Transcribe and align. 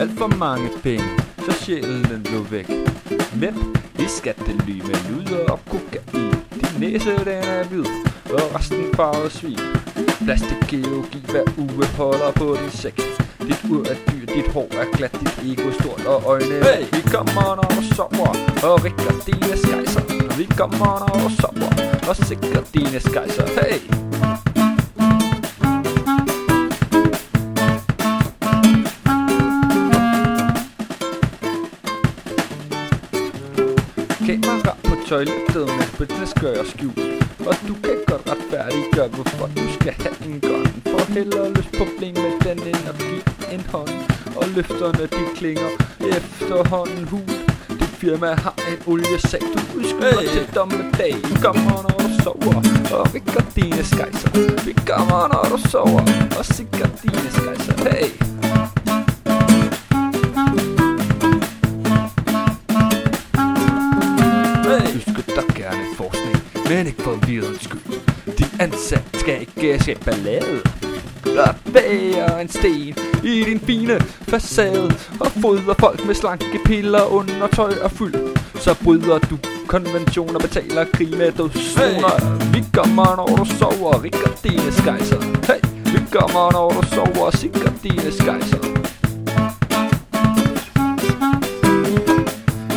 alt 0.00 0.18
for 0.18 0.26
mange 0.26 0.68
penge, 0.82 1.04
så 1.44 1.52
sjælen 1.64 2.22
blev 2.22 2.50
væk. 2.50 2.68
Men 3.40 3.54
i 3.98 4.06
skattely 4.08 4.76
med 4.88 4.98
luder 5.10 5.44
og 5.48 5.60
kokain. 5.70 6.34
Din 6.54 6.80
næse 6.80 7.10
den 7.10 7.28
er 7.28 7.64
hvid, 7.68 7.84
og 8.24 8.54
resten 8.54 8.84
farvet 8.94 9.32
svin. 9.32 9.58
Plastikkirurgi 10.24 11.22
hver 11.30 11.44
uge 11.58 11.86
holder 11.86 12.30
på 12.36 12.56
din 12.62 12.70
sex. 12.70 12.94
Dit 13.48 13.60
ur 13.70 13.80
er 13.80 13.98
dyr, 14.08 14.26
dit 14.34 14.48
hår 14.54 14.68
er 14.82 14.96
glat, 14.96 15.16
dit 15.20 15.52
ego 15.52 15.70
stort 15.80 16.06
og 16.06 16.22
øjne 16.26 16.54
hey! 16.64 16.82
Vi 16.92 17.00
kommer 17.14 17.54
når 17.58 17.68
du 17.76 17.82
sover 17.94 18.32
og 18.68 18.84
rikker 18.84 19.14
dine 19.26 19.56
skejser 19.62 20.36
Vi 20.38 20.46
kommer 20.58 20.92
når 21.02 21.28
du 21.28 21.34
sover 21.40 21.70
og 22.08 22.16
sikrer 22.16 22.62
dine 22.74 23.00
skejser 23.00 23.46
Hey! 23.46 24.09
Kamera 34.30 34.74
på 34.82 34.94
toilettet 35.08 35.66
med 35.78 35.86
business 35.98 36.34
gør 36.40 36.52
jeg 36.52 36.66
skjult. 36.66 36.98
Og 37.48 37.54
du 37.68 37.74
kan 37.84 37.96
godt 38.06 38.22
retfærdiggøre, 38.30 39.08
hvorfor 39.08 39.46
du 39.56 39.64
skal 39.80 39.94
have 40.02 40.16
en 40.26 40.40
gun. 40.40 40.66
For 40.90 41.12
hellere 41.12 41.52
løs 41.54 41.68
problem 41.78 42.14
med 42.14 42.32
den 42.46 42.58
energi 42.58 43.16
en 43.54 43.64
hånd. 43.72 43.90
Og 44.36 44.44
løfterne 44.56 45.04
de 45.16 45.22
klinger 45.36 45.70
efterhånden 46.16 47.04
hul 47.08 47.30
Dit 47.80 47.94
firma 48.02 48.26
har 48.26 48.54
en 48.70 48.78
oliesag, 48.86 49.40
du 49.40 49.78
udskyder 49.78 50.20
hey. 50.20 50.28
til 50.28 50.54
dommedag. 50.54 51.14
Vi 51.30 51.34
kommer 51.42 51.76
når 51.86 51.98
du 52.06 52.10
sover 52.24 52.56
og 52.96 53.14
rikker 53.14 53.42
dine 53.56 53.84
skejser. 53.84 54.30
Vi 54.66 54.72
kommer 54.90 55.22
når 55.32 55.44
du 55.52 55.70
sover 55.70 56.02
og 56.38 56.44
sikker 56.44 56.86
dine 57.02 57.30
skejser. 57.30 57.90
Hey! 57.90 58.29
Men 66.70 66.86
ikke 66.86 67.02
for 67.02 67.18
virens 67.26 67.62
skyld. 67.62 67.80
Din 68.38 68.60
ansat 68.60 69.02
skal 69.14 69.40
ikke 69.40 69.78
skabe 69.82 70.00
ballade. 70.04 70.60
Blot 71.22 71.56
bære 71.72 72.42
en 72.42 72.48
sten 72.48 72.94
i 73.24 73.44
din 73.44 73.60
fine 73.60 74.00
facade 74.00 74.94
og 75.20 75.26
fodre 75.42 75.74
folk 75.78 76.06
med 76.06 76.14
slanke 76.14 76.58
piller 76.64 77.04
under 77.04 77.46
tøj 77.46 77.74
og 77.82 77.90
fyld. 77.90 78.14
Så 78.54 78.74
bryder 78.84 79.18
du 79.18 79.38
konventioner, 79.66 80.38
betaler 80.38 80.84
krig 80.92 81.10
med 81.10 81.32
dødszoner. 81.32 82.16
Hey. 82.20 82.54
Vi 82.54 82.64
kommer, 82.74 83.16
når 83.16 83.36
du 83.36 83.44
sover 83.44 84.02
rikker 84.02 84.30
dine 84.44 84.72
skejser. 84.72 85.20
Hey, 85.46 85.60
vi 85.84 86.00
kommer, 86.12 86.52
når 86.52 86.80
du 86.80 86.86
sover 86.94 87.30
sikker 87.30 87.70
dine 87.82 88.12
skejser. 88.12 88.60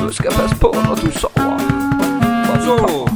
Du 0.00 0.12
skal 0.12 0.30
passe 0.30 0.56
på, 0.60 0.74
når 0.88 0.94
du 0.94 1.10
sover. 1.10 1.36
Så. 2.66 3.15